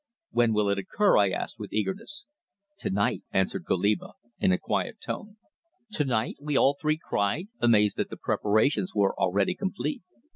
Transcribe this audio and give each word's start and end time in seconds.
"When 0.31 0.51
will 0.53 0.67
it 0.69 0.79
occur?" 0.79 1.15
I 1.17 1.29
asked, 1.29 1.59
with 1.59 1.71
eagerness. 1.71 2.25
"To 2.79 2.89
night," 2.89 3.21
answered 3.31 3.65
Goliba 3.65 4.13
in 4.39 4.51
a 4.51 4.57
quiet 4.57 4.99
tone. 4.99 5.37
"To 5.91 6.05
night?" 6.05 6.37
we 6.41 6.57
all 6.57 6.75
three 6.81 6.97
cried, 6.97 7.49
amazed 7.59 7.97
that 7.97 8.09
the 8.09 8.17
preparations 8.17 8.95
were 8.95 9.13
already 9.15 9.53
complete. 9.53 10.01